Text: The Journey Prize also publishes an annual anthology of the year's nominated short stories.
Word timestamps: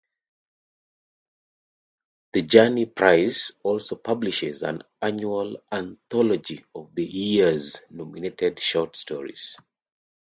The 2.33 2.41
Journey 2.41 2.87
Prize 2.87 3.51
also 3.63 3.97
publishes 3.97 4.63
an 4.63 4.81
annual 4.99 5.61
anthology 5.71 6.65
of 6.73 6.95
the 6.95 7.05
year's 7.05 7.79
nominated 7.91 8.59
short 8.59 8.95
stories. 8.95 9.55